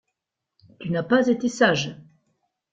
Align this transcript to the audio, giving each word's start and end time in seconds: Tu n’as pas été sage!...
Tu 0.79 0.89
n’as 0.89 1.03
pas 1.03 1.27
été 1.27 1.47
sage!... 1.47 1.95